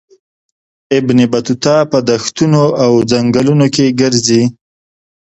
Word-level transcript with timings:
ابن 0.97 1.17
بطوطه 1.31 1.75
په 1.91 1.97
دښتونو 2.11 2.63
او 2.83 2.91
ځنګلونو 3.11 3.65
کې 3.75 3.85
ګرځي. 4.01 4.43